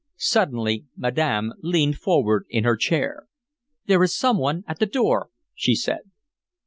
[0.17, 3.27] Suddenly madam leaned forward in her chair.
[3.85, 6.09] "There is some one at the door," she said.